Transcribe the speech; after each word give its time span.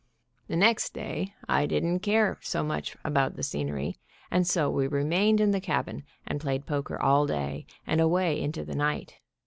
The 0.47 0.55
next 0.55 0.95
day 0.95 1.35
I 1.47 1.67
didn't 1.67 1.99
care 1.99 2.39
so 2.41 2.63
much 2.63 2.97
about 3.03 3.35
the 3.35 3.43
scenery, 3.43 3.99
and 4.31 4.47
so 4.47 4.67
we 4.67 4.87
remained 4.87 5.39
in 5.39 5.51
the 5.51 5.61
cabin 5.61 6.05
and 6.25 6.41
played 6.41 6.65
poker 6.65 6.99
all 6.99 7.27
day, 7.27 7.67
and 7.85 8.01
away 8.01 8.41
into 8.41 8.65
the 8.65 8.73
night. 8.73 9.17